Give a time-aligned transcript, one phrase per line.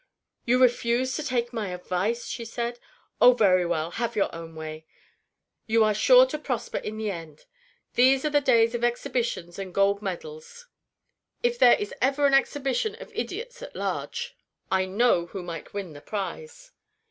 [0.47, 2.79] "You refuse to take my advice?" she said.
[3.21, 4.83] "Oh, very well, have your own way!
[5.67, 7.45] You are sure to prosper in the end.
[7.93, 10.65] These are the days of exhibitions and gold medals.
[11.43, 14.35] If there is ever an exhibition of idiots at large,
[14.71, 16.71] I know who might win the prize."